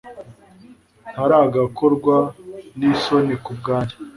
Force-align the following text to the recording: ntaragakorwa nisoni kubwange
ntaragakorwa 1.11 2.15
nisoni 2.77 3.33
kubwange 3.43 3.93